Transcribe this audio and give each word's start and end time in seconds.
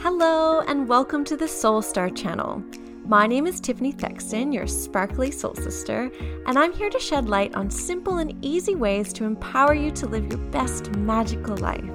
Hello, 0.00 0.60
and 0.60 0.86
welcome 0.86 1.24
to 1.24 1.38
the 1.38 1.48
Soul 1.48 1.80
Star 1.80 2.10
channel. 2.10 2.62
My 3.06 3.26
name 3.26 3.46
is 3.46 3.60
Tiffany 3.60 3.92
Thexton, 3.92 4.52
your 4.52 4.66
sparkly 4.66 5.30
soul 5.30 5.54
sister, 5.54 6.10
and 6.46 6.58
I'm 6.58 6.74
here 6.74 6.90
to 6.90 7.00
shed 7.00 7.30
light 7.30 7.54
on 7.54 7.70
simple 7.70 8.18
and 8.18 8.36
easy 8.44 8.74
ways 8.74 9.10
to 9.14 9.24
empower 9.24 9.72
you 9.72 9.90
to 9.92 10.06
live 10.06 10.30
your 10.30 10.38
best 10.50 10.94
magical 10.96 11.56
life. 11.56 11.90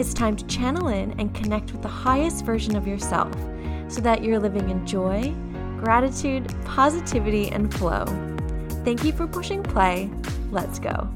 It's 0.00 0.12
time 0.12 0.34
to 0.36 0.46
channel 0.46 0.88
in 0.88 1.12
and 1.20 1.32
connect 1.32 1.70
with 1.70 1.82
the 1.82 1.88
highest 1.88 2.44
version 2.44 2.74
of 2.74 2.88
yourself 2.88 3.32
so 3.86 4.00
that 4.00 4.24
you're 4.24 4.40
living 4.40 4.68
in 4.68 4.84
joy, 4.84 5.32
gratitude, 5.78 6.52
positivity, 6.64 7.48
and 7.52 7.72
flow. 7.72 8.06
Thank 8.84 9.04
you 9.04 9.12
for 9.12 9.28
pushing 9.28 9.62
play. 9.62 10.10
Let's 10.50 10.80
go. 10.80 11.08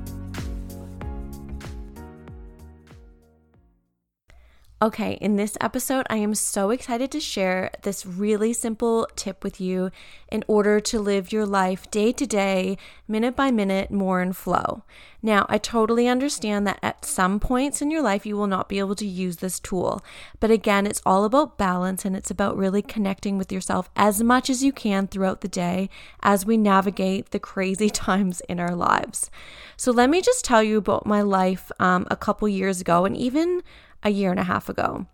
Okay, 4.85 5.17
in 5.19 5.37
this 5.37 5.57
episode, 5.63 6.05
I 6.11 6.17
am 6.17 6.35
so 6.35 6.69
excited 6.69 7.11
to 7.13 7.19
share 7.19 7.71
this 7.85 8.05
really 8.05 8.53
simple 8.53 9.09
tip 9.17 9.43
with 9.43 9.59
you 9.59 9.91
in 10.31 10.45
order 10.47 10.79
to 10.79 11.01
live 11.01 11.33
your 11.33 11.47
life 11.47 11.91
day 11.91 12.13
to 12.13 12.27
day, 12.27 12.77
minute 13.09 13.35
by 13.35 13.51
minute, 13.51 13.91
more 13.91 14.21
in 14.21 14.35
flow. 14.35 14.83
Now, 15.23 15.47
I 15.49 15.57
totally 15.57 16.07
understand 16.07 16.67
that 16.67 16.81
at 16.83 17.07
some 17.07 17.41
points 17.41 17.81
in 17.81 17.91
your 17.91 18.03
life, 18.03 18.27
you 18.27 18.37
will 18.37 18.47
not 18.47 18.69
be 18.69 18.79
able 18.79 18.95
to 18.97 19.07
use 19.07 19.39
this 19.39 19.59
tool. 19.59 20.05
But 20.39 20.51
again, 20.51 20.87
it's 20.87 21.01
all 21.07 21.25
about 21.25 21.57
balance 21.57 22.05
and 22.05 22.15
it's 22.15 22.31
about 22.31 22.59
really 22.59 22.83
connecting 22.83 23.39
with 23.39 23.51
yourself 23.51 23.89
as 23.97 24.23
much 24.23 24.51
as 24.51 24.63
you 24.63 24.71
can 24.71 25.07
throughout 25.07 25.41
the 25.41 25.49
day 25.49 25.89
as 26.23 26.45
we 26.45 26.59
navigate 26.59 27.31
the 27.31 27.39
crazy 27.39 27.89
times 28.07 28.43
in 28.51 28.61
our 28.61 28.77
lives. 28.77 29.31
So, 29.79 29.93
let 29.93 30.11
me 30.11 30.21
just 30.21 30.45
tell 30.45 30.63
you 30.63 30.77
about 30.77 31.07
my 31.07 31.23
life 31.23 31.73
um, 31.81 32.07
a 32.11 32.17
couple 32.17 32.47
years 32.51 32.83
ago 32.83 33.07
and 33.07 33.17
even 33.17 33.63
a 34.05 34.11
year 34.11 34.31
and 34.31 34.41
a 34.41 34.45
half 34.45 34.69
ago. 34.69 35.07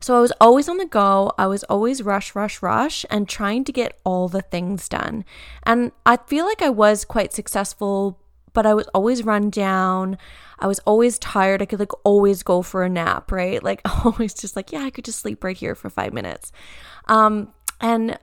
So 0.00 0.16
I 0.16 0.20
was 0.20 0.32
always 0.40 0.68
on 0.68 0.78
the 0.78 0.86
go. 0.86 1.32
I 1.38 1.46
was 1.46 1.62
always 1.64 2.02
rush, 2.02 2.34
rush, 2.34 2.62
rush, 2.62 3.04
and 3.10 3.28
trying 3.28 3.64
to 3.64 3.72
get 3.72 3.98
all 4.04 4.28
the 4.28 4.42
things 4.42 4.88
done. 4.88 5.24
And 5.64 5.92
I 6.06 6.16
feel 6.16 6.46
like 6.46 6.62
I 6.62 6.70
was 6.70 7.04
quite 7.04 7.32
successful, 7.32 8.18
but 8.52 8.66
I 8.66 8.74
was 8.74 8.88
always 8.88 9.24
run 9.24 9.50
down. 9.50 10.16
I 10.58 10.66
was 10.66 10.78
always 10.80 11.18
tired. 11.18 11.62
I 11.62 11.66
could 11.66 11.80
like 11.80 11.92
always 12.04 12.42
go 12.42 12.62
for 12.62 12.82
a 12.82 12.88
nap, 12.88 13.30
right? 13.30 13.62
Like 13.62 13.82
always 14.04 14.34
just 14.34 14.56
like, 14.56 14.72
yeah, 14.72 14.82
I 14.82 14.90
could 14.90 15.04
just 15.04 15.20
sleep 15.20 15.44
right 15.44 15.56
here 15.56 15.74
for 15.74 15.90
five 15.90 16.12
minutes. 16.12 16.52
Um, 17.06 17.52
and 17.80 18.18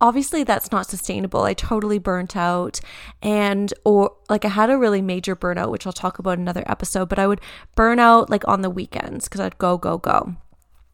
obviously 0.00 0.44
that's 0.44 0.72
not 0.72 0.86
sustainable. 0.86 1.42
I 1.42 1.54
totally 1.54 1.98
burnt 1.98 2.36
out 2.36 2.80
and 3.22 3.72
or 3.84 4.16
like 4.28 4.44
I 4.44 4.48
had 4.48 4.70
a 4.70 4.78
really 4.78 5.02
major 5.02 5.34
burnout 5.34 5.70
which 5.70 5.86
I'll 5.86 5.92
talk 5.92 6.18
about 6.18 6.38
another 6.38 6.64
episode, 6.66 7.08
but 7.08 7.18
I 7.18 7.26
would 7.26 7.40
burn 7.74 7.98
out 7.98 8.30
like 8.30 8.46
on 8.46 8.62
the 8.62 8.70
weekends 8.70 9.28
cuz 9.28 9.40
I'd 9.40 9.58
go 9.58 9.78
go 9.78 9.98
go. 9.98 10.34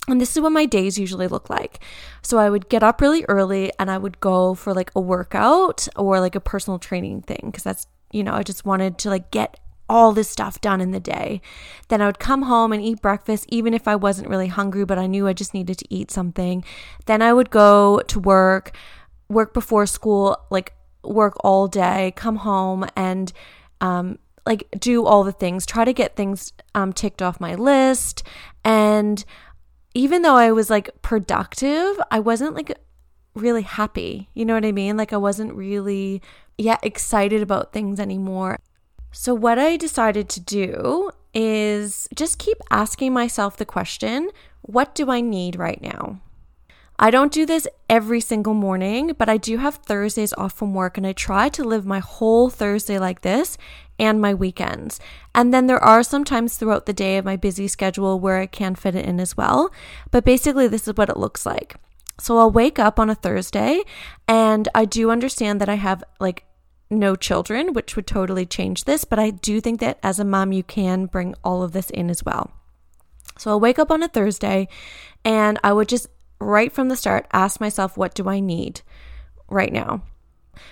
And 0.07 0.21
this 0.21 0.37
is 0.37 0.43
what 0.43 0.53
my 0.53 0.67
days 0.67 0.99
usually 0.99 1.29
look 1.29 1.49
like. 1.49 1.81
So 2.21 2.39
I 2.39 2.51
would 2.51 2.69
get 2.69 2.83
up 2.83 3.01
really 3.01 3.25
early 3.29 3.73
and 3.79 3.91
I 3.91 3.97
would 3.97 4.21
go 4.21 4.55
for 4.55 4.75
like 4.75 4.91
a 4.95 5.01
workout 5.01 5.89
or 5.97 6.21
like 6.21 6.35
a 6.35 6.41
personal 6.41 6.79
training 6.79 7.23
thing 7.23 7.41
because 7.47 7.63
that's 7.63 7.87
you 8.13 8.23
know, 8.23 8.33
I 8.33 8.45
just 8.45 8.65
wanted 8.65 8.97
to 8.99 9.11
like 9.11 9.33
get 9.33 9.59
all 9.89 10.13
this 10.13 10.31
stuff 10.31 10.61
done 10.61 10.81
in 10.81 10.91
the 10.93 11.01
day. 11.01 11.41
Then 11.89 12.01
I 12.01 12.07
would 12.07 12.19
come 12.19 12.43
home 12.43 12.73
and 12.73 12.83
eat 12.83 13.03
breakfast, 13.03 13.47
even 13.49 13.75
if 13.75 13.87
I 13.87 13.97
wasn't 13.97 14.29
really 14.29 14.49
hungry, 14.49 14.85
but 14.85 14.99
I 14.99 15.07
knew 15.07 15.27
I 15.27 15.33
just 15.33 15.55
needed 15.55 15.79
to 15.79 15.95
eat 15.95 16.11
something. 16.11 16.65
Then 17.07 17.23
I 17.23 17.33
would 17.33 17.51
go 17.51 18.01
to 18.09 18.19
work, 18.19 18.77
work 19.29 19.53
before 19.53 19.87
school, 19.87 20.39
like 20.51 20.75
work 21.03 21.35
all 21.41 21.69
day, 21.69 22.13
come 22.17 22.37
home 22.37 22.87
and, 22.97 23.33
um, 23.81 24.19
like 24.47 24.69
do 24.79 25.07
all 25.07 25.25
the 25.25 25.33
things, 25.33 25.65
try 25.65 25.85
to 25.85 25.93
get 25.93 26.17
things 26.17 26.53
um, 26.75 26.93
ticked 26.93 27.23
off 27.23 27.41
my 27.41 27.55
list. 27.55 28.23
And 28.65 29.25
even 29.95 30.23
though 30.23 30.35
I 30.37 30.53
was 30.53 30.71
like 30.71 30.91
productive, 31.03 31.99
I 32.11 32.21
wasn't 32.21 32.55
like 32.55 32.77
really 33.35 33.63
happy. 33.63 34.29
You 34.35 34.45
know 34.45 34.55
what 34.55 34.65
I 34.65 34.73
mean? 34.73 34.97
Like 34.97 35.13
I 35.13 35.17
wasn't 35.17 35.55
really, 35.55 36.21
yeah, 36.59 36.79
excited 36.83 37.43
about 37.43 37.73
things 37.73 37.99
anymore. 37.99 38.59
So, 39.17 39.33
what 39.33 39.61
I 39.61 39.77
decided 39.77 40.29
to 40.31 40.41
do 40.41 41.13
is 41.33 42.09
just 42.17 42.41
keep 42.41 42.59
asking 42.69 43.13
myself 43.13 43.57
the 43.57 43.65
question 43.65 44.31
what 44.63 44.93
do 44.95 45.09
I 45.09 45.21
need 45.21 45.57
right 45.57 45.81
now? 45.81 46.21
I 46.99 47.11
don't 47.11 47.33
do 47.33 47.47
this 47.47 47.69
every 47.89 48.21
single 48.21 48.55
morning, 48.55 49.13
but 49.17 49.29
I 49.29 49.37
do 49.37 49.59
have 49.59 49.77
Thursdays 49.77 50.33
off 50.33 50.55
from 50.55 50.75
work 50.75 50.99
and 50.99 51.07
I 51.07 51.13
try 51.13 51.49
to 51.51 51.63
live 51.63 51.87
my 51.87 52.01
whole 52.01 52.51
Thursday 52.51 52.99
like 52.99 53.21
this 53.21 53.57
and 54.01 54.21
my 54.21 54.35
weekends. 54.35 54.99
And 55.33 55.55
then 55.55 55.69
there 55.69 55.83
are 55.83 56.03
some 56.03 56.25
times 56.25 56.57
throughout 56.57 56.87
the 56.87 56.93
day 56.93 57.17
of 57.17 57.25
my 57.25 57.37
busy 57.37 57.69
schedule 57.69 58.19
where 58.19 58.39
I 58.39 58.47
can 58.47 58.75
fit 58.75 58.97
it 58.97 59.07
in 59.07 59.21
as 59.21 59.37
well. 59.37 59.71
But 60.11 60.25
basically, 60.25 60.67
this 60.67 60.89
is 60.89 60.95
what 60.97 61.09
it 61.09 61.17
looks 61.17 61.47
like. 61.47 61.77
So 62.19 62.39
I'll 62.39 62.51
wake 62.51 62.81
up 62.81 62.99
on 62.99 63.11
a 63.11 63.15
Thursday 63.15 63.83
and 64.27 64.69
I 64.75 64.87
do 64.87 65.11
understand 65.11 65.61
that 65.61 65.69
I 65.69 65.77
have 65.77 66.03
like 66.19 66.45
no 66.91 67.17
children, 67.17 67.73
which 67.73 67.97
would 67.97 68.07
totally 68.07 68.47
change 68.47 68.85
this. 68.85 69.05
But 69.05 69.19
I 69.19 69.31
do 69.31 69.61
think 69.61 69.81
that 69.81 69.99
as 70.03 70.19
a 70.19 70.25
mom, 70.25 70.53
you 70.53 70.63
can 70.63 71.07
bring 71.07 71.35
all 71.43 71.63
of 71.63 71.73
this 71.73 71.91
in 71.91 72.11
as 72.11 72.25
well. 72.25 72.53
So 73.39 73.51
I'll 73.51 73.61
wake 73.61 73.79
up 73.79 73.91
on 73.91 74.03
a 74.03 74.09
Thursday 74.09 74.69
and 75.25 75.59
I 75.65 75.73
would 75.73 75.89
just 75.89 76.07
right 76.39 76.73
from 76.73 76.89
the 76.89 76.97
start 76.97 77.27
ask 77.33 77.61
myself, 77.61 77.97
what 77.97 78.15
do 78.15 78.29
I 78.29 78.41
need 78.41 78.83
right 79.49 79.73
now? 79.73 80.03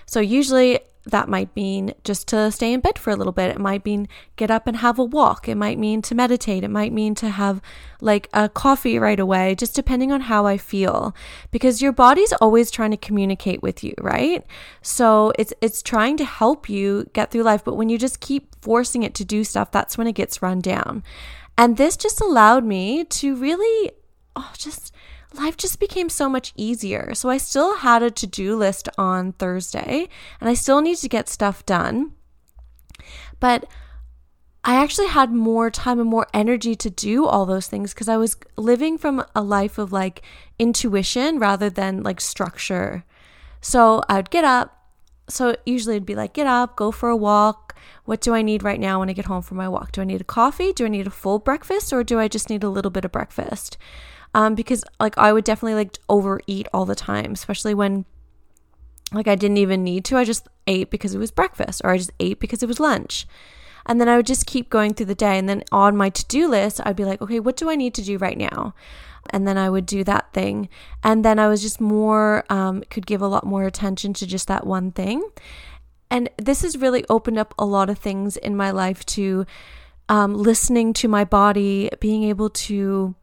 So 0.06 0.20
usually 0.20 0.80
that 1.04 1.28
might 1.28 1.54
mean 1.56 1.94
just 2.04 2.28
to 2.28 2.50
stay 2.52 2.72
in 2.72 2.80
bed 2.80 2.98
for 2.98 3.10
a 3.10 3.16
little 3.16 3.32
bit. 3.32 3.50
It 3.50 3.58
might 3.58 3.84
mean 3.84 4.08
get 4.36 4.50
up 4.50 4.66
and 4.66 4.76
have 4.76 4.98
a 4.98 5.04
walk. 5.04 5.48
It 5.48 5.56
might 5.56 5.78
mean 5.78 6.00
to 6.02 6.14
meditate. 6.14 6.62
It 6.62 6.70
might 6.70 6.92
mean 6.92 7.14
to 7.16 7.30
have 7.30 7.60
like 8.00 8.28
a 8.32 8.48
coffee 8.48 8.98
right 8.98 9.18
away, 9.18 9.56
just 9.56 9.74
depending 9.74 10.12
on 10.12 10.22
how 10.22 10.46
I 10.46 10.58
feel. 10.58 11.14
Because 11.50 11.82
your 11.82 11.92
body's 11.92 12.32
always 12.34 12.70
trying 12.70 12.92
to 12.92 12.96
communicate 12.96 13.62
with 13.62 13.82
you, 13.82 13.94
right? 14.00 14.46
So 14.80 15.32
it's 15.38 15.52
it's 15.60 15.82
trying 15.82 16.16
to 16.18 16.24
help 16.24 16.68
you 16.68 17.10
get 17.12 17.30
through 17.30 17.42
life, 17.42 17.64
but 17.64 17.74
when 17.74 17.88
you 17.88 17.98
just 17.98 18.20
keep 18.20 18.54
forcing 18.62 19.02
it 19.02 19.14
to 19.14 19.24
do 19.24 19.42
stuff, 19.42 19.72
that's 19.72 19.98
when 19.98 20.06
it 20.06 20.12
gets 20.12 20.42
run 20.42 20.60
down. 20.60 21.02
And 21.58 21.76
this 21.76 21.96
just 21.96 22.20
allowed 22.20 22.64
me 22.64 23.04
to 23.04 23.34
really 23.34 23.90
oh 24.36 24.52
just 24.56 24.91
life 25.34 25.56
just 25.56 25.80
became 25.80 26.08
so 26.08 26.28
much 26.28 26.52
easier. 26.56 27.14
So 27.14 27.28
I 27.28 27.36
still 27.36 27.78
had 27.78 28.02
a 28.02 28.10
to 28.10 28.26
do 28.26 28.56
list 28.56 28.88
on 28.98 29.32
Thursday 29.32 30.08
and 30.40 30.48
I 30.48 30.54
still 30.54 30.80
need 30.80 30.96
to 30.98 31.08
get 31.08 31.28
stuff 31.28 31.64
done. 31.66 32.12
But 33.40 33.66
I 34.64 34.76
actually 34.76 35.08
had 35.08 35.32
more 35.32 35.70
time 35.70 35.98
and 35.98 36.08
more 36.08 36.28
energy 36.32 36.76
to 36.76 36.90
do 36.90 37.26
all 37.26 37.46
those 37.46 37.66
things 37.66 37.92
because 37.92 38.08
I 38.08 38.16
was 38.16 38.36
living 38.56 38.96
from 38.96 39.24
a 39.34 39.42
life 39.42 39.76
of 39.76 39.92
like 39.92 40.22
intuition 40.58 41.40
rather 41.40 41.68
than 41.68 42.02
like 42.02 42.20
structure. 42.20 43.04
So 43.60 44.02
I'd 44.08 44.30
get 44.30 44.44
up. 44.44 44.78
So 45.28 45.56
usually 45.66 45.96
it'd 45.96 46.06
be 46.06 46.14
like, 46.14 46.34
get 46.34 46.46
up, 46.46 46.76
go 46.76 46.92
for 46.92 47.08
a 47.08 47.16
walk. 47.16 47.76
What 48.04 48.20
do 48.20 48.34
I 48.34 48.42
need 48.42 48.62
right 48.62 48.78
now 48.78 49.00
when 49.00 49.10
I 49.10 49.14
get 49.14 49.24
home 49.24 49.42
from 49.42 49.56
my 49.56 49.68
walk? 49.68 49.92
Do 49.92 50.00
I 50.00 50.04
need 50.04 50.20
a 50.20 50.24
coffee? 50.24 50.72
Do 50.72 50.84
I 50.84 50.88
need 50.88 51.06
a 51.06 51.10
full 51.10 51.38
breakfast? 51.38 51.92
Or 51.92 52.04
do 52.04 52.20
I 52.20 52.28
just 52.28 52.48
need 52.48 52.62
a 52.62 52.68
little 52.68 52.90
bit 52.90 53.04
of 53.04 53.12
breakfast? 53.12 53.78
Um, 54.34 54.54
because 54.54 54.84
like 55.00 55.16
I 55.18 55.32
would 55.32 55.44
definitely 55.44 55.74
like 55.74 55.98
overeat 56.08 56.68
all 56.72 56.86
the 56.86 56.94
time, 56.94 57.32
especially 57.32 57.74
when 57.74 58.04
like 59.12 59.28
I 59.28 59.34
didn't 59.34 59.58
even 59.58 59.84
need 59.84 60.04
to. 60.06 60.16
I 60.16 60.24
just 60.24 60.48
ate 60.66 60.90
because 60.90 61.14
it 61.14 61.18
was 61.18 61.30
breakfast, 61.30 61.82
or 61.84 61.90
I 61.90 61.98
just 61.98 62.12
ate 62.18 62.40
because 62.40 62.62
it 62.62 62.68
was 62.68 62.80
lunch. 62.80 63.26
And 63.84 64.00
then 64.00 64.08
I 64.08 64.16
would 64.16 64.26
just 64.26 64.46
keep 64.46 64.70
going 64.70 64.94
through 64.94 65.06
the 65.06 65.14
day. 65.14 65.38
And 65.38 65.48
then 65.48 65.64
on 65.72 65.96
my 65.96 66.08
to 66.10 66.24
do 66.26 66.48
list, 66.48 66.80
I'd 66.84 66.96
be 66.96 67.04
like, 67.04 67.20
okay, 67.20 67.40
what 67.40 67.56
do 67.56 67.68
I 67.68 67.74
need 67.74 67.94
to 67.94 68.02
do 68.02 68.16
right 68.16 68.38
now? 68.38 68.74
And 69.30 69.46
then 69.46 69.58
I 69.58 69.70
would 69.70 69.86
do 69.86 70.04
that 70.04 70.32
thing. 70.32 70.68
And 71.02 71.24
then 71.24 71.38
I 71.38 71.48
was 71.48 71.62
just 71.62 71.80
more, 71.80 72.44
um, 72.48 72.82
could 72.90 73.06
give 73.06 73.22
a 73.22 73.26
lot 73.26 73.44
more 73.44 73.64
attention 73.64 74.12
to 74.14 74.26
just 74.26 74.48
that 74.48 74.66
one 74.66 74.92
thing. 74.92 75.22
And 76.10 76.28
this 76.36 76.62
has 76.62 76.76
really 76.76 77.04
opened 77.08 77.38
up 77.38 77.54
a 77.58 77.64
lot 77.64 77.88
of 77.88 77.98
things 77.98 78.36
in 78.36 78.56
my 78.56 78.70
life 78.70 79.04
to 79.06 79.46
um, 80.08 80.34
listening 80.34 80.92
to 80.94 81.08
my 81.08 81.24
body, 81.24 81.90
being 82.00 82.24
able 82.24 82.50
to 82.50 83.14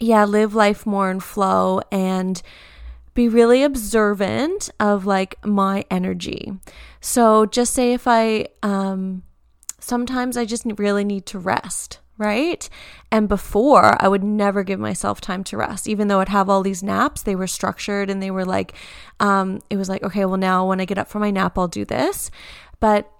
yeah, 0.00 0.24
live 0.24 0.54
life 0.54 0.86
more 0.86 1.10
in 1.10 1.20
flow 1.20 1.80
and 1.90 2.40
be 3.14 3.28
really 3.28 3.62
observant 3.64 4.70
of 4.78 5.06
like 5.06 5.44
my 5.44 5.84
energy. 5.90 6.52
So 7.00 7.46
just 7.46 7.74
say 7.74 7.92
if 7.92 8.06
I 8.06 8.46
um 8.62 9.22
sometimes 9.80 10.36
I 10.36 10.44
just 10.44 10.64
really 10.76 11.04
need 11.04 11.26
to 11.26 11.38
rest, 11.38 11.98
right? 12.16 12.68
And 13.10 13.28
before 13.28 14.00
I 14.02 14.06
would 14.08 14.22
never 14.22 14.62
give 14.62 14.78
myself 14.78 15.20
time 15.20 15.42
to 15.44 15.56
rest, 15.56 15.88
even 15.88 16.08
though 16.08 16.20
I'd 16.20 16.28
have 16.28 16.48
all 16.48 16.62
these 16.62 16.82
naps, 16.82 17.22
they 17.22 17.34
were 17.34 17.46
structured 17.46 18.10
and 18.10 18.22
they 18.22 18.30
were 18.30 18.44
like, 18.44 18.74
um, 19.18 19.60
it 19.70 19.76
was 19.76 19.88
like, 19.88 20.02
okay, 20.02 20.24
well, 20.24 20.36
now 20.36 20.66
when 20.68 20.80
I 20.80 20.84
get 20.84 20.98
up 20.98 21.08
for 21.08 21.18
my 21.18 21.30
nap, 21.30 21.56
I'll 21.56 21.68
do 21.68 21.84
this. 21.84 22.30
But 22.80 23.10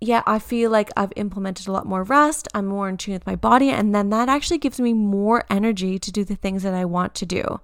yeah, 0.00 0.22
I 0.26 0.38
feel 0.38 0.70
like 0.70 0.90
I've 0.96 1.12
implemented 1.16 1.68
a 1.68 1.72
lot 1.72 1.86
more 1.86 2.02
rest. 2.02 2.48
I'm 2.54 2.66
more 2.66 2.88
in 2.88 2.96
tune 2.96 3.14
with 3.14 3.26
my 3.26 3.36
body. 3.36 3.70
And 3.70 3.94
then 3.94 4.10
that 4.10 4.28
actually 4.28 4.58
gives 4.58 4.78
me 4.78 4.92
more 4.92 5.44
energy 5.48 5.98
to 5.98 6.12
do 6.12 6.24
the 6.24 6.36
things 6.36 6.62
that 6.64 6.74
I 6.74 6.84
want 6.84 7.14
to 7.16 7.26
do. 7.26 7.60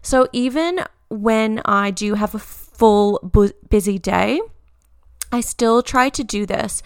So 0.00 0.28
even 0.32 0.80
when 1.08 1.60
I 1.64 1.90
do 1.90 2.14
have 2.14 2.34
a 2.34 2.38
full 2.38 3.20
bu- 3.22 3.52
busy 3.68 3.98
day, 3.98 4.40
I 5.30 5.40
still 5.40 5.82
try 5.82 6.08
to 6.10 6.24
do 6.24 6.46
this. 6.46 6.82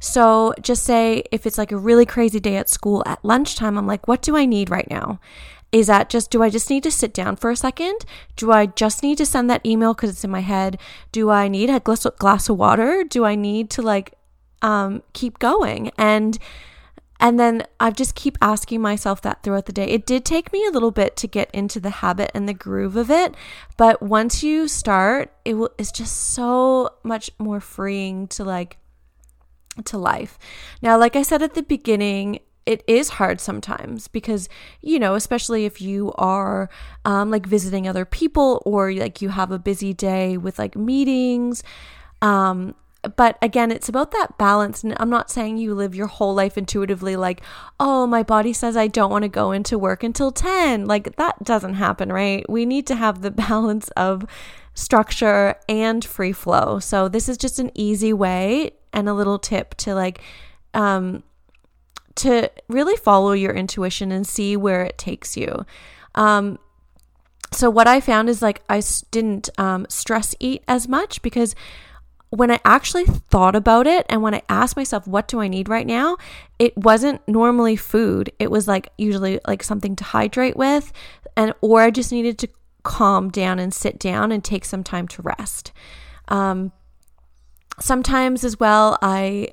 So 0.00 0.52
just 0.60 0.82
say 0.82 1.22
if 1.30 1.46
it's 1.46 1.58
like 1.58 1.72
a 1.72 1.76
really 1.76 2.04
crazy 2.04 2.40
day 2.40 2.56
at 2.56 2.68
school 2.68 3.02
at 3.06 3.24
lunchtime, 3.24 3.78
I'm 3.78 3.86
like, 3.86 4.06
what 4.06 4.20
do 4.20 4.36
I 4.36 4.44
need 4.44 4.68
right 4.68 4.88
now? 4.90 5.20
Is 5.70 5.86
that 5.86 6.10
just, 6.10 6.30
do 6.30 6.42
I 6.42 6.50
just 6.50 6.68
need 6.68 6.82
to 6.82 6.90
sit 6.90 7.14
down 7.14 7.36
for 7.36 7.50
a 7.50 7.56
second? 7.56 8.04
Do 8.36 8.52
I 8.52 8.66
just 8.66 9.02
need 9.02 9.16
to 9.18 9.24
send 9.24 9.48
that 9.48 9.64
email 9.64 9.94
because 9.94 10.10
it's 10.10 10.24
in 10.24 10.30
my 10.30 10.40
head? 10.40 10.78
Do 11.12 11.30
I 11.30 11.48
need 11.48 11.70
a 11.70 11.80
glass, 11.80 12.06
glass 12.18 12.50
of 12.50 12.58
water? 12.58 13.04
Do 13.08 13.24
I 13.24 13.36
need 13.36 13.70
to 13.70 13.82
like 13.82 14.12
um, 14.62 15.02
keep 15.12 15.38
going? 15.38 15.90
And 15.98 16.38
and 17.22 17.38
then 17.38 17.62
I 17.78 17.92
just 17.92 18.16
keep 18.16 18.36
asking 18.42 18.80
myself 18.82 19.22
that 19.22 19.44
throughout 19.44 19.66
the 19.66 19.72
day. 19.72 19.84
It 19.84 20.06
did 20.06 20.24
take 20.24 20.52
me 20.52 20.66
a 20.66 20.72
little 20.72 20.90
bit 20.90 21.14
to 21.18 21.28
get 21.28 21.48
into 21.52 21.78
the 21.78 21.90
habit 21.90 22.32
and 22.34 22.48
the 22.48 22.54
groove 22.54 22.96
of 22.96 23.12
it, 23.12 23.36
but 23.76 24.02
once 24.02 24.42
you 24.42 24.66
start, 24.66 25.32
it 25.44 25.54
will, 25.54 25.70
it's 25.78 25.92
just 25.92 26.16
so 26.16 26.90
much 27.04 27.30
more 27.38 27.60
freeing 27.60 28.26
to 28.28 28.42
like 28.42 28.76
to 29.84 29.98
life. 29.98 30.36
Now, 30.82 30.98
like 30.98 31.14
I 31.14 31.22
said 31.22 31.42
at 31.42 31.54
the 31.54 31.62
beginning, 31.62 32.40
it 32.66 32.82
is 32.86 33.08
hard 33.10 33.40
sometimes 33.40 34.08
because 34.08 34.48
you 34.80 34.98
know 34.98 35.14
especially 35.14 35.64
if 35.64 35.80
you 35.80 36.12
are 36.16 36.70
um, 37.04 37.30
like 37.30 37.46
visiting 37.46 37.88
other 37.88 38.04
people 38.04 38.62
or 38.64 38.92
like 38.92 39.20
you 39.22 39.30
have 39.30 39.50
a 39.50 39.58
busy 39.58 39.92
day 39.92 40.36
with 40.36 40.58
like 40.58 40.76
meetings 40.76 41.62
um, 42.20 42.74
but 43.16 43.36
again, 43.42 43.72
it's 43.72 43.88
about 43.88 44.12
that 44.12 44.38
balance. 44.38 44.84
And 44.84 44.94
I'm 44.98 45.10
not 45.10 45.30
saying 45.30 45.56
you 45.56 45.74
live 45.74 45.94
your 45.94 46.06
whole 46.06 46.34
life 46.34 46.56
intuitively, 46.56 47.16
like, 47.16 47.42
oh, 47.80 48.06
my 48.06 48.22
body 48.22 48.52
says 48.52 48.76
I 48.76 48.86
don't 48.86 49.10
want 49.10 49.22
to 49.22 49.28
go 49.28 49.50
into 49.50 49.78
work 49.78 50.02
until 50.04 50.30
10. 50.30 50.86
Like, 50.86 51.16
that 51.16 51.42
doesn't 51.42 51.74
happen, 51.74 52.12
right? 52.12 52.48
We 52.48 52.64
need 52.64 52.86
to 52.88 52.94
have 52.94 53.22
the 53.22 53.30
balance 53.48 53.88
of 53.90 54.24
structure 54.74 55.56
and 55.68 56.04
free 56.04 56.32
flow. 56.32 56.78
So, 56.78 57.08
this 57.08 57.28
is 57.28 57.36
just 57.36 57.58
an 57.58 57.70
easy 57.74 58.12
way 58.12 58.72
and 58.92 59.08
a 59.08 59.14
little 59.14 59.38
tip 59.38 59.74
to 59.78 59.94
like, 59.94 60.20
um, 60.74 61.24
to 62.16 62.50
really 62.68 62.96
follow 62.96 63.32
your 63.32 63.52
intuition 63.52 64.12
and 64.12 64.26
see 64.26 64.56
where 64.56 64.84
it 64.84 64.98
takes 64.98 65.36
you. 65.36 65.64
Um, 66.14 66.58
so 67.52 67.68
what 67.68 67.86
I 67.86 68.00
found 68.00 68.28
is 68.28 68.42
like 68.42 68.62
I 68.68 68.82
didn't 69.10 69.48
um, 69.58 69.86
stress 69.88 70.34
eat 70.40 70.62
as 70.66 70.88
much 70.88 71.22
because 71.22 71.54
when 72.32 72.50
I 72.50 72.60
actually 72.64 73.04
thought 73.04 73.54
about 73.54 73.86
it 73.86 74.06
and 74.08 74.22
when 74.22 74.32
I 74.34 74.40
asked 74.48 74.74
myself, 74.74 75.06
what 75.06 75.28
do 75.28 75.42
I 75.42 75.48
need 75.48 75.68
right 75.68 75.86
now? 75.86 76.16
It 76.58 76.74
wasn't 76.78 77.20
normally 77.28 77.76
food. 77.76 78.32
It 78.38 78.50
was 78.50 78.66
like 78.66 78.88
usually 78.96 79.38
like 79.46 79.62
something 79.62 79.94
to 79.96 80.04
hydrate 80.04 80.56
with, 80.56 80.94
and 81.36 81.52
or 81.60 81.82
I 81.82 81.90
just 81.90 82.10
needed 82.10 82.38
to 82.38 82.48
calm 82.84 83.28
down 83.28 83.58
and 83.58 83.74
sit 83.74 83.98
down 83.98 84.32
and 84.32 84.42
take 84.42 84.64
some 84.64 84.82
time 84.82 85.06
to 85.08 85.20
rest. 85.20 85.72
Um, 86.28 86.72
sometimes 87.78 88.44
as 88.44 88.58
well, 88.58 88.96
I 89.02 89.48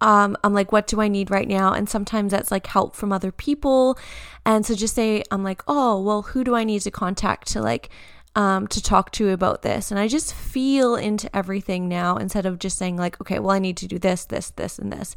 um, 0.00 0.36
I'm 0.42 0.54
like, 0.54 0.72
what 0.72 0.88
do 0.88 1.00
I 1.00 1.06
need 1.06 1.30
right 1.30 1.46
now? 1.46 1.72
And 1.72 1.88
sometimes 1.88 2.32
that's 2.32 2.50
like 2.50 2.66
help 2.66 2.96
from 2.96 3.12
other 3.12 3.30
people. 3.30 3.96
And 4.44 4.66
so 4.66 4.74
just 4.74 4.96
say, 4.96 5.22
I'm 5.30 5.44
like, 5.44 5.62
oh, 5.68 6.02
well, 6.02 6.22
who 6.22 6.42
do 6.42 6.56
I 6.56 6.64
need 6.64 6.80
to 6.82 6.90
contact 6.90 7.46
to 7.52 7.62
like 7.62 7.88
um, 8.34 8.66
to 8.68 8.82
talk 8.82 9.10
to 9.12 9.30
about 9.30 9.62
this. 9.62 9.90
And 9.90 10.00
I 10.00 10.08
just 10.08 10.34
feel 10.34 10.94
into 10.94 11.34
everything 11.36 11.88
now 11.88 12.16
instead 12.16 12.46
of 12.46 12.58
just 12.58 12.78
saying, 12.78 12.96
like, 12.96 13.20
okay, 13.20 13.38
well, 13.38 13.50
I 13.50 13.58
need 13.58 13.76
to 13.78 13.86
do 13.86 13.98
this, 13.98 14.24
this, 14.24 14.50
this, 14.50 14.78
and 14.78 14.92
this. 14.92 15.14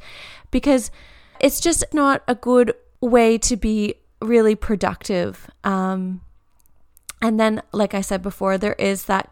Because 0.51 0.91
it's 1.39 1.59
just 1.59 1.85
not 1.93 2.23
a 2.27 2.35
good 2.35 2.73
way 3.01 3.37
to 3.37 3.55
be 3.55 3.95
really 4.21 4.55
productive. 4.55 5.49
Um, 5.63 6.21
and 7.21 7.39
then, 7.39 7.61
like 7.71 7.93
I 7.93 8.01
said 8.01 8.21
before, 8.21 8.57
there 8.57 8.73
is 8.73 9.05
that 9.05 9.31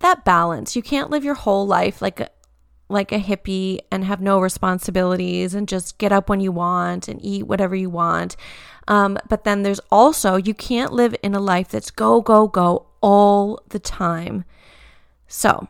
that 0.00 0.24
balance. 0.24 0.76
You 0.76 0.82
can't 0.82 1.10
live 1.10 1.24
your 1.24 1.34
whole 1.34 1.66
life 1.66 2.00
like 2.00 2.20
a, 2.20 2.30
like 2.88 3.10
a 3.10 3.18
hippie 3.18 3.80
and 3.90 4.04
have 4.04 4.20
no 4.20 4.40
responsibilities 4.40 5.54
and 5.54 5.66
just 5.66 5.98
get 5.98 6.12
up 6.12 6.28
when 6.28 6.40
you 6.40 6.52
want 6.52 7.08
and 7.08 7.18
eat 7.22 7.48
whatever 7.48 7.74
you 7.74 7.90
want. 7.90 8.36
Um, 8.86 9.18
but 9.28 9.42
then 9.42 9.64
there's 9.64 9.80
also, 9.90 10.36
you 10.36 10.54
can't 10.54 10.92
live 10.92 11.16
in 11.22 11.34
a 11.34 11.40
life 11.40 11.68
that's 11.68 11.90
go, 11.90 12.20
go, 12.20 12.46
go 12.46 12.86
all 13.00 13.60
the 13.68 13.78
time. 13.78 14.44
So, 15.26 15.68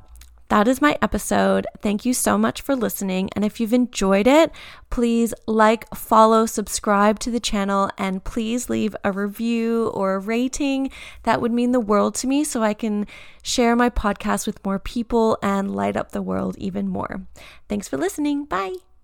that 0.48 0.66
is 0.66 0.80
my 0.80 0.96
episode. 1.02 1.66
Thank 1.82 2.06
you 2.06 2.14
so 2.14 2.38
much 2.38 2.62
for 2.62 2.74
listening. 2.74 3.28
And 3.34 3.44
if 3.44 3.60
you've 3.60 3.74
enjoyed 3.74 4.26
it, 4.26 4.50
please 4.88 5.34
like, 5.46 5.86
follow, 5.94 6.46
subscribe 6.46 7.18
to 7.20 7.30
the 7.30 7.40
channel, 7.40 7.90
and 7.98 8.24
please 8.24 8.70
leave 8.70 8.96
a 9.04 9.12
review 9.12 9.88
or 9.88 10.14
a 10.14 10.18
rating. 10.18 10.90
That 11.24 11.42
would 11.42 11.52
mean 11.52 11.72
the 11.72 11.80
world 11.80 12.14
to 12.16 12.26
me 12.26 12.44
so 12.44 12.62
I 12.62 12.72
can 12.72 13.06
share 13.42 13.76
my 13.76 13.90
podcast 13.90 14.46
with 14.46 14.64
more 14.64 14.78
people 14.78 15.38
and 15.42 15.74
light 15.74 15.96
up 15.96 16.12
the 16.12 16.22
world 16.22 16.56
even 16.58 16.88
more. 16.88 17.26
Thanks 17.68 17.86
for 17.88 17.98
listening. 17.98 18.46
Bye. 18.46 18.87